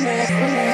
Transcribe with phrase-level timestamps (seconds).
[0.00, 0.67] Yeah.